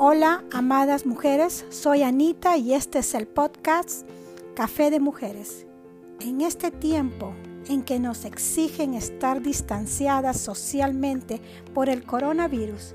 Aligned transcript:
Hola, 0.00 0.44
amadas 0.52 1.06
mujeres, 1.06 1.66
soy 1.70 2.04
Anita 2.04 2.56
y 2.56 2.72
este 2.72 3.00
es 3.00 3.14
el 3.14 3.26
podcast 3.26 4.08
Café 4.54 4.92
de 4.92 5.00
Mujeres. 5.00 5.66
En 6.20 6.40
este 6.40 6.70
tiempo 6.70 7.34
en 7.68 7.82
que 7.82 7.98
nos 7.98 8.24
exigen 8.24 8.94
estar 8.94 9.42
distanciadas 9.42 10.38
socialmente 10.38 11.40
por 11.74 11.88
el 11.88 12.04
coronavirus, 12.04 12.94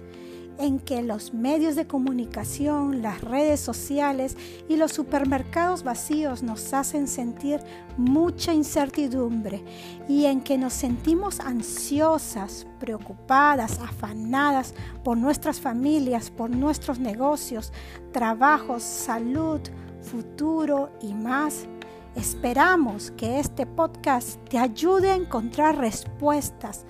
en 0.58 0.80
que 0.80 1.02
los 1.02 1.34
medios 1.34 1.76
de 1.76 1.88
comunicación, 1.88 3.02
las 3.02 3.22
redes 3.22 3.60
sociales 3.60 4.38
y 4.70 4.76
los 4.76 4.92
supermercados 4.92 5.84
vacíos 5.84 6.44
nos 6.44 6.74
hacen 6.74 7.08
sentir 7.08 7.60
mucha 7.98 8.54
incertidumbre 8.54 9.64
y 10.08 10.26
en 10.26 10.42
que 10.42 10.58
nos 10.58 10.74
sentimos 10.74 11.40
ansiosas, 11.40 12.68
preocupadas, 12.80 13.80
afanadas 13.80 14.74
por 15.04 15.18
nuestras 15.18 15.60
familias, 15.60 16.30
por 16.30 16.50
nuestros 16.50 17.00
negocios, 17.00 17.72
trabajos, 18.12 18.84
salud, 18.84 19.62
futuro 20.02 20.92
y 21.02 21.14
más. 21.14 21.68
Esperamos 22.16 23.12
que 23.12 23.40
este 23.40 23.66
podcast 23.66 24.38
te 24.48 24.60
ayude 24.60 25.12
a 25.12 25.16
encontrar 25.16 25.78
respuestas 25.78 26.86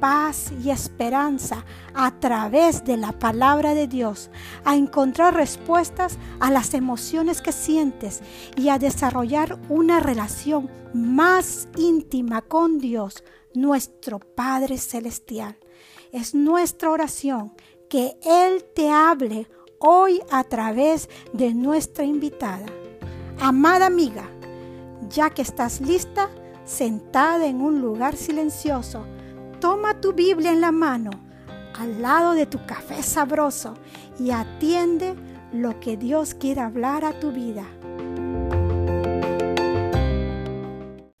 paz 0.00 0.52
y 0.64 0.70
esperanza 0.70 1.64
a 1.94 2.18
través 2.18 2.84
de 2.84 2.96
la 2.96 3.12
palabra 3.12 3.74
de 3.74 3.86
Dios, 3.86 4.30
a 4.64 4.76
encontrar 4.76 5.34
respuestas 5.34 6.18
a 6.40 6.50
las 6.50 6.74
emociones 6.74 7.40
que 7.40 7.52
sientes 7.52 8.20
y 8.56 8.68
a 8.68 8.78
desarrollar 8.78 9.58
una 9.68 10.00
relación 10.00 10.70
más 10.94 11.68
íntima 11.76 12.42
con 12.42 12.78
Dios, 12.78 13.24
nuestro 13.54 14.18
Padre 14.18 14.78
Celestial. 14.78 15.56
Es 16.12 16.34
nuestra 16.34 16.90
oración 16.90 17.52
que 17.88 18.16
Él 18.22 18.64
te 18.74 18.90
hable 18.90 19.48
hoy 19.78 20.20
a 20.30 20.44
través 20.44 21.08
de 21.32 21.54
nuestra 21.54 22.04
invitada. 22.04 22.66
Amada 23.40 23.86
amiga, 23.86 24.28
ya 25.08 25.30
que 25.30 25.42
estás 25.42 25.80
lista, 25.80 26.28
sentada 26.64 27.46
en 27.46 27.62
un 27.62 27.80
lugar 27.80 28.16
silencioso, 28.16 29.06
Toma 29.60 30.00
tu 30.00 30.12
Biblia 30.12 30.52
en 30.52 30.60
la 30.60 30.70
mano, 30.70 31.10
al 31.74 32.00
lado 32.00 32.34
de 32.34 32.46
tu 32.46 32.64
café 32.64 33.02
sabroso, 33.02 33.74
y 34.20 34.30
atiende 34.30 35.16
lo 35.52 35.80
que 35.80 35.96
Dios 35.96 36.34
quiere 36.34 36.60
hablar 36.60 37.04
a 37.04 37.18
tu 37.18 37.32
vida. 37.32 37.64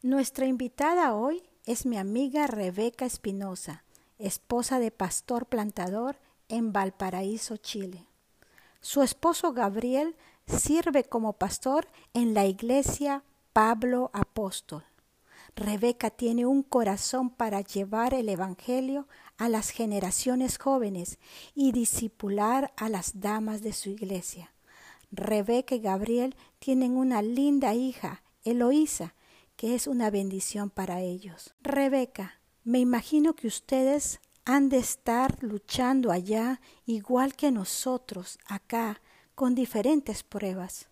Nuestra 0.02 0.46
invitada 0.46 1.14
hoy 1.14 1.42
es 1.66 1.84
mi 1.84 1.98
amiga 1.98 2.46
Rebeca 2.46 3.06
Espinosa, 3.06 3.84
esposa 4.18 4.78
de 4.78 4.92
pastor 4.92 5.46
plantador 5.46 6.16
en 6.48 6.72
Valparaíso, 6.72 7.56
Chile. 7.56 8.06
Su 8.80 9.02
esposo 9.02 9.52
Gabriel 9.52 10.14
sirve 10.46 11.02
como 11.02 11.32
pastor 11.32 11.88
en 12.14 12.34
la 12.34 12.46
iglesia 12.46 13.24
Pablo 13.52 14.10
Apóstol. 14.12 14.84
Rebeca 15.58 16.10
tiene 16.10 16.46
un 16.46 16.62
corazón 16.62 17.30
para 17.30 17.62
llevar 17.62 18.14
el 18.14 18.28
Evangelio 18.28 19.08
a 19.38 19.48
las 19.48 19.70
generaciones 19.70 20.56
jóvenes 20.56 21.18
y 21.52 21.72
disipular 21.72 22.72
a 22.76 22.88
las 22.88 23.18
damas 23.18 23.60
de 23.62 23.72
su 23.72 23.90
iglesia. 23.90 24.52
Rebeca 25.10 25.74
y 25.74 25.80
Gabriel 25.80 26.36
tienen 26.60 26.96
una 26.96 27.22
linda 27.22 27.74
hija, 27.74 28.22
Eloísa, 28.44 29.16
que 29.56 29.74
es 29.74 29.88
una 29.88 30.10
bendición 30.10 30.70
para 30.70 31.00
ellos. 31.00 31.56
Rebeca, 31.60 32.40
me 32.62 32.78
imagino 32.78 33.34
que 33.34 33.48
ustedes 33.48 34.20
han 34.44 34.68
de 34.68 34.78
estar 34.78 35.42
luchando 35.42 36.12
allá 36.12 36.60
igual 36.86 37.34
que 37.34 37.50
nosotros 37.50 38.38
acá, 38.46 39.02
con 39.34 39.56
diferentes 39.56 40.22
pruebas. 40.22 40.88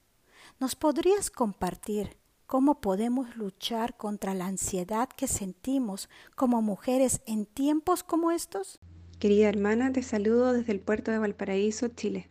¿Nos 0.59 0.75
podrías 0.75 1.31
compartir 1.31 2.17
¿Cómo 2.47 2.81
podemos 2.81 3.37
luchar 3.37 3.97
contra 3.97 4.33
la 4.33 4.47
ansiedad 4.47 5.09
que 5.09 5.27
sentimos 5.27 6.09
como 6.37 6.63
mujeres 6.63 7.21
en 7.27 7.45
tiempos 7.45 8.05
como 8.05 8.31
estos? 8.31 8.79
Querida 9.19 9.49
hermana, 9.49 9.93
te 9.93 10.05
saludo 10.05 10.53
desde 10.53 10.71
el 10.71 10.79
puerto 10.79 11.11
de 11.11 11.19
Valparaíso, 11.19 11.89
Chile. 11.89 12.31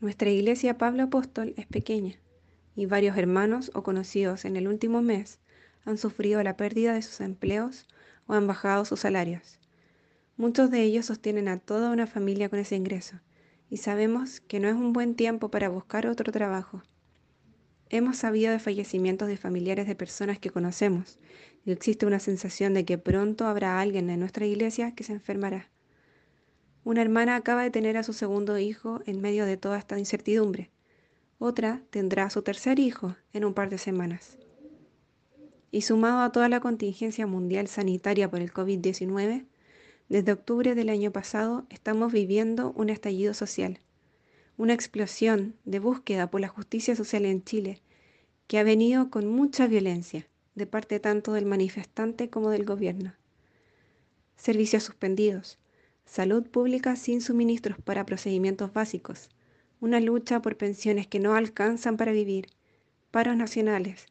Nuestra 0.00 0.28
iglesia 0.30 0.76
Pablo 0.76 1.04
Apóstol 1.04 1.54
es 1.56 1.66
pequeña 1.68 2.16
y 2.74 2.86
varios 2.86 3.16
hermanos 3.16 3.70
o 3.74 3.84
conocidos 3.84 4.44
en 4.44 4.56
el 4.56 4.66
último 4.66 5.02
mes 5.02 5.38
han 5.84 5.98
sufrido 5.98 6.42
la 6.42 6.56
pérdida 6.56 6.94
de 6.94 7.02
sus 7.02 7.20
empleos 7.20 7.86
o 8.26 8.32
han 8.32 8.48
bajado 8.48 8.84
sus 8.84 8.98
salarios. 8.98 9.60
Muchos 10.36 10.72
de 10.72 10.82
ellos 10.82 11.06
sostienen 11.06 11.46
a 11.46 11.60
toda 11.60 11.92
una 11.92 12.08
familia 12.08 12.48
con 12.48 12.58
ese 12.58 12.74
ingreso 12.74 13.20
y 13.70 13.76
sabemos 13.76 14.40
que 14.40 14.58
no 14.58 14.66
es 14.66 14.74
un 14.74 14.92
buen 14.92 15.14
tiempo 15.14 15.48
para 15.48 15.68
buscar 15.68 16.08
otro 16.08 16.32
trabajo. 16.32 16.82
Hemos 17.90 18.18
sabido 18.18 18.52
de 18.52 18.58
fallecimientos 18.58 19.28
de 19.28 19.38
familiares 19.38 19.86
de 19.86 19.94
personas 19.94 20.38
que 20.38 20.50
conocemos 20.50 21.18
y 21.64 21.72
existe 21.72 22.04
una 22.04 22.18
sensación 22.18 22.74
de 22.74 22.84
que 22.84 22.98
pronto 22.98 23.46
habrá 23.46 23.80
alguien 23.80 24.10
en 24.10 24.20
nuestra 24.20 24.44
iglesia 24.44 24.94
que 24.94 25.04
se 25.04 25.14
enfermará. 25.14 25.70
Una 26.84 27.00
hermana 27.00 27.36
acaba 27.36 27.62
de 27.62 27.70
tener 27.70 27.96
a 27.96 28.02
su 28.02 28.12
segundo 28.12 28.58
hijo 28.58 29.00
en 29.06 29.22
medio 29.22 29.46
de 29.46 29.56
toda 29.56 29.78
esta 29.78 29.98
incertidumbre. 29.98 30.70
Otra 31.38 31.82
tendrá 31.88 32.24
a 32.24 32.30
su 32.30 32.42
tercer 32.42 32.78
hijo 32.78 33.16
en 33.32 33.46
un 33.46 33.54
par 33.54 33.70
de 33.70 33.78
semanas. 33.78 34.36
Y 35.70 35.82
sumado 35.82 36.20
a 36.20 36.32
toda 36.32 36.50
la 36.50 36.60
contingencia 36.60 37.26
mundial 37.26 37.68
sanitaria 37.68 38.30
por 38.30 38.40
el 38.40 38.52
COVID-19, 38.52 39.46
desde 40.10 40.32
octubre 40.32 40.74
del 40.74 40.90
año 40.90 41.10
pasado 41.10 41.66
estamos 41.70 42.12
viviendo 42.12 42.72
un 42.72 42.90
estallido 42.90 43.32
social 43.32 43.80
una 44.58 44.74
explosión 44.74 45.54
de 45.64 45.78
búsqueda 45.78 46.30
por 46.30 46.40
la 46.40 46.48
justicia 46.48 46.96
social 46.96 47.24
en 47.24 47.44
Chile, 47.44 47.80
que 48.48 48.58
ha 48.58 48.64
venido 48.64 49.08
con 49.08 49.28
mucha 49.28 49.68
violencia 49.68 50.26
de 50.56 50.66
parte 50.66 50.98
tanto 50.98 51.32
del 51.32 51.46
manifestante 51.46 52.28
como 52.28 52.50
del 52.50 52.64
gobierno. 52.64 53.14
Servicios 54.36 54.82
suspendidos, 54.82 55.58
salud 56.04 56.44
pública 56.44 56.96
sin 56.96 57.20
suministros 57.20 57.78
para 57.78 58.04
procedimientos 58.04 58.72
básicos, 58.72 59.30
una 59.78 60.00
lucha 60.00 60.42
por 60.42 60.56
pensiones 60.56 61.06
que 61.06 61.20
no 61.20 61.36
alcanzan 61.36 61.96
para 61.96 62.10
vivir, 62.10 62.48
paros 63.12 63.36
nacionales, 63.36 64.06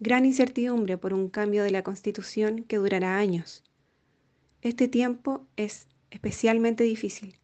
gran 0.00 0.26
incertidumbre 0.26 0.98
por 0.98 1.14
un 1.14 1.28
cambio 1.28 1.62
de 1.62 1.70
la 1.70 1.84
constitución 1.84 2.64
que 2.64 2.78
durará 2.78 3.18
años. 3.18 3.62
Este 4.62 4.88
tiempo 4.88 5.46
es 5.56 5.86
especialmente 6.10 6.82
difícil 6.82 7.38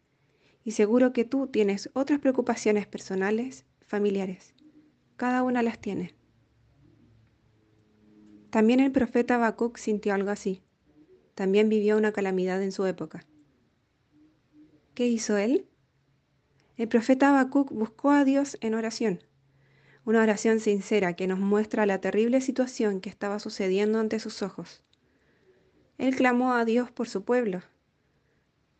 y 0.63 0.71
seguro 0.71 1.13
que 1.13 1.25
tú 1.25 1.47
tienes 1.47 1.89
otras 1.93 2.19
preocupaciones 2.19 2.87
personales, 2.87 3.65
familiares. 3.85 4.53
Cada 5.17 5.43
una 5.43 5.63
las 5.63 5.79
tiene. 5.79 6.13
También 8.49 8.79
el 8.79 8.91
profeta 8.91 9.35
Habacuc 9.35 9.77
sintió 9.77 10.13
algo 10.13 10.29
así. 10.29 10.61
También 11.35 11.69
vivió 11.69 11.97
una 11.97 12.11
calamidad 12.11 12.61
en 12.61 12.71
su 12.71 12.85
época. 12.85 13.25
¿Qué 14.93 15.07
hizo 15.07 15.37
él? 15.37 15.67
El 16.77 16.87
profeta 16.87 17.29
Habacuc 17.29 17.71
buscó 17.71 18.11
a 18.11 18.25
Dios 18.25 18.57
en 18.61 18.75
oración. 18.75 19.23
Una 20.03 20.21
oración 20.21 20.59
sincera 20.59 21.15
que 21.15 21.27
nos 21.27 21.39
muestra 21.39 21.85
la 21.85 22.01
terrible 22.01 22.41
situación 22.41 23.01
que 23.01 23.09
estaba 23.09 23.39
sucediendo 23.39 23.99
ante 23.99 24.19
sus 24.19 24.41
ojos. 24.41 24.81
Él 25.97 26.15
clamó 26.15 26.53
a 26.53 26.65
Dios 26.65 26.91
por 26.91 27.07
su 27.07 27.23
pueblo, 27.23 27.61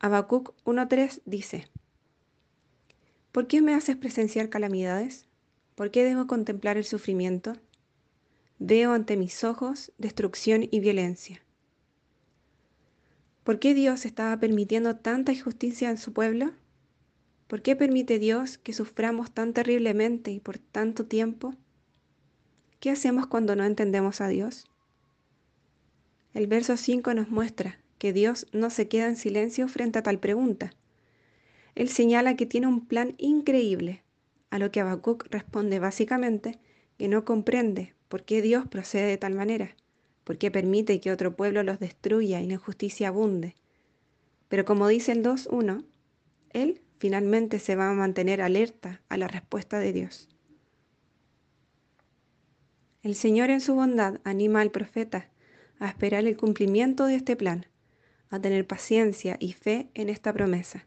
Habacuc 0.03 0.55
1.3 0.65 1.21
dice, 1.25 1.70
¿Por 3.31 3.47
qué 3.47 3.61
me 3.61 3.73
haces 3.73 3.95
presenciar 3.95 4.49
calamidades? 4.49 5.25
¿Por 5.75 5.89
qué 5.89 6.03
debo 6.03 6.27
contemplar 6.27 6.77
el 6.77 6.83
sufrimiento? 6.83 7.53
Veo 8.59 8.91
ante 8.91 9.15
mis 9.15 9.45
ojos 9.45 9.93
destrucción 9.97 10.67
y 10.69 10.81
violencia. 10.81 11.41
¿Por 13.45 13.59
qué 13.59 13.73
Dios 13.73 14.05
estaba 14.05 14.37
permitiendo 14.37 14.97
tanta 14.97 15.31
injusticia 15.31 15.89
en 15.89 15.97
su 15.97 16.11
pueblo? 16.11 16.51
¿Por 17.47 17.61
qué 17.61 17.77
permite 17.77 18.19
Dios 18.19 18.57
que 18.57 18.73
suframos 18.73 19.31
tan 19.31 19.53
terriblemente 19.53 20.31
y 20.31 20.39
por 20.41 20.57
tanto 20.57 21.05
tiempo? 21.05 21.55
¿Qué 22.81 22.91
hacemos 22.91 23.27
cuando 23.27 23.55
no 23.55 23.63
entendemos 23.63 24.19
a 24.19 24.27
Dios? 24.27 24.65
El 26.33 26.47
verso 26.47 26.75
5 26.75 27.13
nos 27.13 27.29
muestra 27.29 27.79
que 27.97 28.11
Dios 28.11 28.47
no 28.51 28.69
se 28.69 28.89
queda 28.89 29.07
en 29.07 29.15
silencio 29.15 29.67
frente 29.69 29.99
a 29.99 30.03
tal 30.03 30.19
pregunta. 30.19 30.73
Él 31.75 31.89
señala 31.89 32.35
que 32.35 32.45
tiene 32.45 32.67
un 32.67 32.85
plan 32.85 33.15
increíble, 33.17 34.03
a 34.49 34.59
lo 34.59 34.71
que 34.71 34.81
Habacuc 34.81 35.27
responde 35.29 35.79
básicamente 35.79 36.59
que 36.97 37.07
no 37.07 37.25
comprende 37.25 37.95
por 38.09 38.23
qué 38.23 38.41
Dios 38.41 38.67
procede 38.67 39.07
de 39.07 39.17
tal 39.17 39.33
manera, 39.33 39.75
por 40.23 40.37
qué 40.37 40.51
permite 40.51 40.99
que 40.99 41.11
otro 41.11 41.35
pueblo 41.35 41.63
los 41.63 41.79
destruya 41.79 42.41
y 42.41 42.47
la 42.47 42.53
injusticia 42.53 43.07
abunde. 43.07 43.55
Pero 44.49 44.65
como 44.65 44.87
dice 44.87 45.13
el 45.13 45.23
2.1, 45.23 45.85
Él 46.51 46.81
finalmente 46.99 47.57
se 47.59 47.75
va 47.75 47.89
a 47.89 47.93
mantener 47.93 48.41
alerta 48.41 49.01
a 49.09 49.17
la 49.17 49.27
respuesta 49.27 49.79
de 49.79 49.93
Dios. 49.93 50.27
El 53.01 53.15
Señor 53.15 53.49
en 53.49 53.61
su 53.61 53.73
bondad 53.73 54.19
anima 54.23 54.61
al 54.61 54.69
profeta 54.69 55.29
a 55.79 55.87
esperar 55.87 56.25
el 56.25 56.37
cumplimiento 56.37 57.07
de 57.07 57.15
este 57.15 57.35
plan 57.35 57.65
a 58.29 58.39
tener 58.39 58.67
paciencia 58.67 59.37
y 59.39 59.53
fe 59.53 59.89
en 59.95 60.09
esta 60.09 60.31
promesa, 60.31 60.85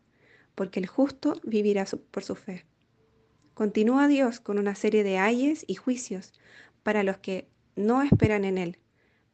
porque 0.54 0.80
el 0.80 0.86
justo 0.86 1.40
vivirá 1.44 1.84
por 2.10 2.22
su 2.22 2.34
fe. 2.34 2.64
Continúa 3.54 4.08
Dios 4.08 4.40
con 4.40 4.58
una 4.58 4.74
serie 4.74 5.04
de 5.04 5.18
ayes 5.18 5.64
y 5.66 5.74
juicios 5.74 6.32
para 6.82 7.02
los 7.02 7.18
que 7.18 7.48
no 7.76 8.02
esperan 8.02 8.44
en 8.44 8.58
Él, 8.58 8.78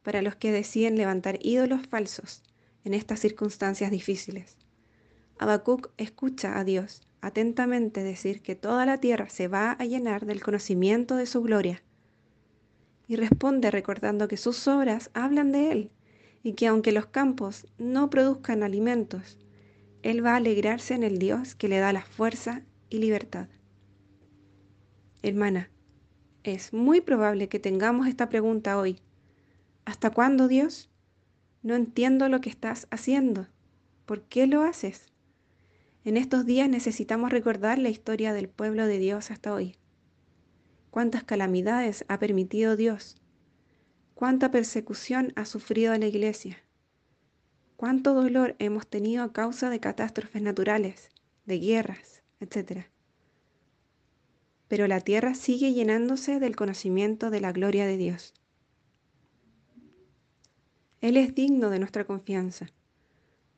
para 0.03 0.21
los 0.21 0.35
que 0.35 0.51
deciden 0.51 0.97
levantar 0.97 1.39
ídolos 1.41 1.87
falsos 1.87 2.43
en 2.83 2.93
estas 2.93 3.19
circunstancias 3.19 3.91
difíciles. 3.91 4.57
Habacuc 5.39 5.89
escucha 5.97 6.59
a 6.59 6.63
Dios 6.63 7.01
atentamente 7.21 8.03
decir 8.03 8.41
que 8.41 8.55
toda 8.55 8.85
la 8.85 8.99
tierra 8.99 9.29
se 9.29 9.47
va 9.47 9.71
a 9.71 9.85
llenar 9.85 10.25
del 10.25 10.41
conocimiento 10.41 11.15
de 11.15 11.25
su 11.25 11.41
gloria. 11.41 11.83
Y 13.07 13.15
responde 13.15 13.71
recordando 13.71 14.27
que 14.27 14.37
sus 14.37 14.67
obras 14.67 15.09
hablan 15.13 15.51
de 15.51 15.71
Él 15.71 15.91
y 16.43 16.53
que 16.53 16.67
aunque 16.67 16.91
los 16.91 17.07
campos 17.07 17.67
no 17.77 18.09
produzcan 18.09 18.63
alimentos, 18.63 19.37
Él 20.03 20.25
va 20.25 20.33
a 20.33 20.37
alegrarse 20.37 20.95
en 20.95 21.03
el 21.03 21.19
Dios 21.19 21.55
que 21.55 21.67
le 21.67 21.77
da 21.77 21.93
la 21.93 22.03
fuerza 22.03 22.63
y 22.89 22.97
libertad. 22.97 23.47
Hermana, 25.21 25.69
es 26.43 26.73
muy 26.73 27.01
probable 27.01 27.49
que 27.49 27.59
tengamos 27.59 28.07
esta 28.07 28.27
pregunta 28.27 28.79
hoy. 28.79 28.99
¿Hasta 29.85 30.09
cuándo, 30.09 30.47
Dios? 30.47 30.89
No 31.61 31.75
entiendo 31.75 32.29
lo 32.29 32.41
que 32.41 32.49
estás 32.49 32.87
haciendo. 32.89 33.47
¿Por 34.05 34.23
qué 34.23 34.47
lo 34.47 34.63
haces? 34.63 35.11
En 36.03 36.17
estos 36.17 36.47
días 36.47 36.67
necesitamos 36.67 37.31
recordar 37.31 37.77
la 37.77 37.89
historia 37.89 38.33
del 38.33 38.49
pueblo 38.49 38.87
de 38.87 38.97
Dios 38.97 39.29
hasta 39.29 39.53
hoy. 39.53 39.75
Cuántas 40.89 41.23
calamidades 41.23 42.05
ha 42.07 42.17
permitido 42.17 42.75
Dios. 42.75 43.17
Cuánta 44.15 44.49
persecución 44.49 45.31
ha 45.35 45.45
sufrido 45.45 45.95
la 45.95 46.07
iglesia. 46.07 46.57
Cuánto 47.81 48.13
dolor 48.13 48.55
hemos 48.59 48.85
tenido 48.85 49.23
a 49.23 49.33
causa 49.33 49.71
de 49.71 49.79
catástrofes 49.79 50.39
naturales, 50.39 51.09
de 51.47 51.57
guerras, 51.57 52.21
etc. 52.39 52.85
Pero 54.67 54.85
la 54.85 55.01
tierra 55.01 55.33
sigue 55.33 55.73
llenándose 55.73 56.39
del 56.39 56.55
conocimiento 56.55 57.31
de 57.31 57.41
la 57.41 57.51
gloria 57.51 57.87
de 57.87 57.97
Dios. 57.97 58.35
Él 60.99 61.17
es 61.17 61.33
digno 61.33 61.71
de 61.71 61.79
nuestra 61.79 62.05
confianza. 62.05 62.67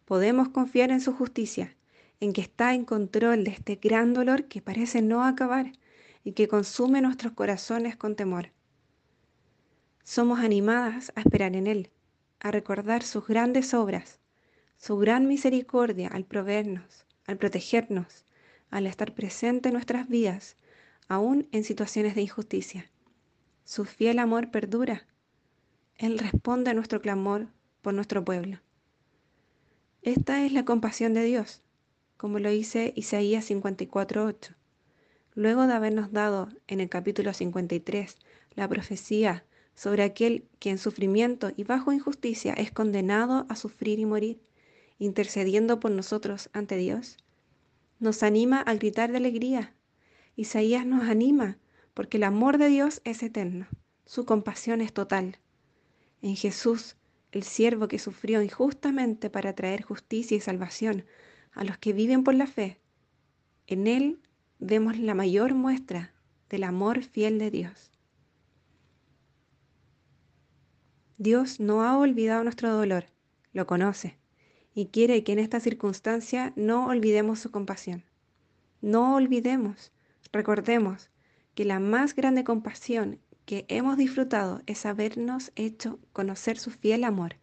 Podemos 0.05 0.47
confiar 0.47 0.91
en 0.91 1.01
su 1.01 1.11
justicia 1.11 1.75
en 2.21 2.31
que 2.31 2.39
está 2.39 2.73
en 2.73 2.85
control 2.85 3.43
de 3.43 3.51
este 3.51 3.75
gran 3.75 4.13
dolor 4.13 4.45
que 4.45 4.61
parece 4.61 5.01
no 5.01 5.25
acabar 5.25 5.73
y 6.23 6.31
que 6.31 6.47
consume 6.47 7.01
nuestros 7.01 7.33
corazones 7.33 7.97
con 7.97 8.15
temor. 8.15 8.53
Somos 10.05 10.39
animadas 10.39 11.11
a 11.17 11.19
esperar 11.19 11.57
en 11.57 11.67
Él, 11.67 11.91
a 12.43 12.51
recordar 12.51 13.01
sus 13.03 13.25
grandes 13.25 13.73
obras, 13.73 14.19
su 14.77 14.97
gran 14.97 15.27
misericordia 15.27 16.09
al 16.09 16.25
proveernos, 16.25 17.05
al 17.25 17.37
protegernos, 17.37 18.25
al 18.69 18.85
estar 18.85 19.15
presente 19.15 19.69
en 19.69 19.73
nuestras 19.73 20.07
vidas, 20.09 20.57
aún 21.07 21.47
en 21.51 21.63
situaciones 21.63 22.15
de 22.15 22.21
injusticia. 22.21 22.91
Su 23.63 23.85
fiel 23.85 24.19
amor 24.19 24.51
perdura. 24.51 25.07
Él 25.95 26.19
responde 26.19 26.69
a 26.69 26.73
nuestro 26.73 27.01
clamor 27.01 27.47
por 27.81 27.93
nuestro 27.93 28.25
pueblo. 28.25 28.59
Esta 30.01 30.45
es 30.45 30.51
la 30.51 30.65
compasión 30.65 31.13
de 31.13 31.23
Dios, 31.23 31.61
como 32.17 32.39
lo 32.39 32.49
dice 32.49 32.91
Isaías 32.97 33.49
54.8. 33.49 34.55
Luego 35.33 35.65
de 35.65 35.73
habernos 35.73 36.11
dado 36.11 36.49
en 36.67 36.81
el 36.81 36.89
capítulo 36.89 37.33
53 37.33 38.17
la 38.55 38.67
profecía 38.67 39.45
sobre 39.75 40.03
aquel 40.03 40.45
que 40.59 40.69
en 40.69 40.77
sufrimiento 40.77 41.51
y 41.55 41.63
bajo 41.63 41.91
injusticia 41.91 42.53
es 42.53 42.71
condenado 42.71 43.45
a 43.49 43.55
sufrir 43.55 43.99
y 43.99 44.05
morir, 44.05 44.41
intercediendo 44.99 45.79
por 45.79 45.91
nosotros 45.91 46.49
ante 46.53 46.77
Dios, 46.77 47.17
nos 47.99 48.23
anima 48.23 48.61
a 48.61 48.73
gritar 48.75 49.11
de 49.11 49.17
alegría. 49.17 49.73
Isaías 50.35 50.85
nos 50.85 51.03
anima 51.09 51.57
porque 51.93 52.17
el 52.17 52.23
amor 52.23 52.57
de 52.57 52.69
Dios 52.69 53.01
es 53.03 53.23
eterno, 53.23 53.67
su 54.05 54.25
compasión 54.25 54.81
es 54.81 54.93
total. 54.93 55.39
En 56.21 56.35
Jesús, 56.35 56.97
el 57.31 57.43
siervo 57.43 57.87
que 57.87 57.99
sufrió 57.99 58.41
injustamente 58.41 59.29
para 59.29 59.53
traer 59.53 59.81
justicia 59.81 60.37
y 60.37 60.41
salvación 60.41 61.05
a 61.51 61.63
los 61.63 61.77
que 61.77 61.93
viven 61.93 62.23
por 62.23 62.35
la 62.35 62.47
fe. 62.47 62.79
En 63.67 63.87
Él 63.87 64.19
vemos 64.59 64.97
la 64.97 65.15
mayor 65.15 65.53
muestra 65.53 66.13
del 66.49 66.63
amor 66.63 67.03
fiel 67.03 67.39
de 67.39 67.51
Dios. 67.51 67.92
Dios 71.17 71.59
no 71.59 71.83
ha 71.83 71.97
olvidado 71.97 72.43
nuestro 72.43 72.73
dolor, 72.73 73.05
lo 73.53 73.67
conoce 73.67 74.17
y 74.75 74.87
quiere 74.87 75.23
que 75.23 75.33
en 75.33 75.39
esta 75.39 75.59
circunstancia 75.59 76.53
no 76.55 76.87
olvidemos 76.87 77.39
su 77.39 77.51
compasión. 77.51 78.03
No 78.81 79.15
olvidemos, 79.15 79.91
recordemos 80.31 81.09
que 81.55 81.65
la 81.65 81.79
más 81.79 82.15
grande 82.15 82.43
compasión 82.43 83.19
que 83.45 83.65
hemos 83.67 83.97
disfrutado 83.97 84.61
es 84.65 84.85
habernos 84.85 85.51
hecho 85.55 85.99
conocer 86.11 86.57
su 86.57 86.71
fiel 86.71 87.03
amor 87.03 87.35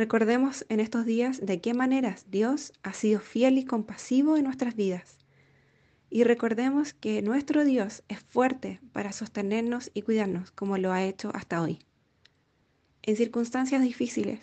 Recordemos 0.00 0.64
en 0.68 0.80
estos 0.80 1.04
días 1.04 1.44
de 1.44 1.60
qué 1.60 1.74
maneras 1.74 2.24
Dios 2.30 2.72
ha 2.82 2.92
sido 2.92 3.20
fiel 3.20 3.58
y 3.58 3.66
compasivo 3.66 4.36
en 4.36 4.44
nuestras 4.44 4.74
vidas. 4.74 5.18
Y 6.08 6.24
recordemos 6.24 6.94
que 6.94 7.22
nuestro 7.22 7.64
Dios 7.64 8.02
es 8.08 8.20
fuerte 8.20 8.80
para 8.92 9.12
sostenernos 9.12 9.90
y 9.92 10.00
cuidarnos 10.00 10.52
como 10.52 10.78
lo 10.78 10.92
ha 10.92 11.04
hecho 11.04 11.30
hasta 11.34 11.60
hoy. 11.60 11.80
En 13.02 13.16
circunstancias 13.16 13.82
difíciles, 13.82 14.40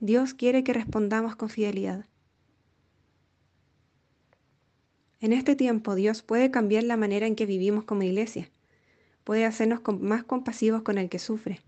Dios 0.00 0.34
quiere 0.34 0.64
que 0.64 0.72
respondamos 0.72 1.36
con 1.36 1.48
fidelidad. 1.48 2.04
En 5.20 5.32
este 5.32 5.54
tiempo 5.54 5.94
Dios 5.94 6.22
puede 6.22 6.50
cambiar 6.50 6.82
la 6.82 6.96
manera 6.96 7.26
en 7.26 7.36
que 7.36 7.46
vivimos 7.46 7.84
como 7.84 8.02
iglesia, 8.02 8.50
puede 9.22 9.44
hacernos 9.44 9.80
más 10.00 10.24
compasivos 10.24 10.82
con 10.82 10.98
el 10.98 11.08
que 11.08 11.20
sufre, 11.20 11.60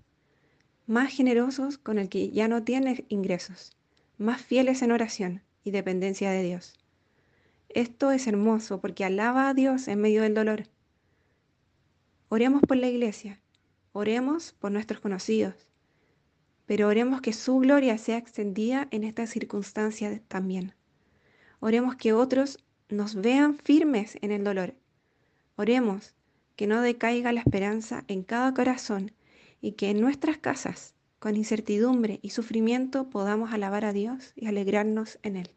más 0.87 1.13
generosos 1.13 1.79
con 1.79 1.99
el 1.99 2.09
que 2.09 2.31
ya 2.31 2.49
no 2.49 2.65
tiene 2.65 3.05
ingresos, 3.09 3.77
más 4.19 4.43
fieles 4.43 4.83
en 4.83 4.93
oración 4.93 5.43
y 5.63 5.71
dependencia 5.71 6.31
de 6.33 6.43
Dios. 6.43 6.75
Esto 7.69 8.11
es 8.11 8.27
hermoso 8.27 8.81
porque 8.81 9.05
alaba 9.05 9.49
a 9.49 9.55
Dios 9.55 9.87
en 9.87 10.01
medio 10.01 10.23
del 10.23 10.35
dolor. 10.35 10.65
Oremos 12.29 12.63
por 12.63 12.77
la 12.77 12.89
iglesia, 12.89 13.41
oremos 13.93 14.53
por 14.53 14.73
nuestros 14.73 15.01
conocidos, 15.01 15.68
pero 16.69 16.87
oremos 16.87 17.23
que 17.23 17.33
su 17.33 17.57
gloria 17.61 17.97
sea 17.97 18.19
extendida 18.19 18.89
en 18.91 19.03
estas 19.03 19.31
circunstancias 19.31 20.21
también. 20.29 20.75
Oremos 21.61 21.97
que 21.97 22.13
otros 22.13 22.59
nos 22.91 23.15
vean 23.15 23.57
firmes 23.57 24.19
en 24.21 24.33
el 24.33 24.45
dolor. 24.45 24.75
Oremos 25.57 26.15
que 26.57 26.67
no 26.67 26.83
decaiga 26.83 27.33
la 27.33 27.41
esperanza 27.41 28.05
en 28.07 28.23
cada 28.23 28.53
corazón 28.53 29.13
y 29.63 29.73
que 29.73 29.89
en 29.89 30.03
nuestras 30.03 30.37
casas, 30.37 30.95
con 31.19 31.37
incertidumbre 31.37 32.19
y 32.21 32.31
sufrimiento, 32.31 33.09
podamos 33.09 33.55
alabar 33.55 33.87
a 33.87 33.95
Dios 33.95 34.35
y 34.37 34.47
alegrarnos 34.47 35.19
en 35.23 35.37
Él. 35.37 35.51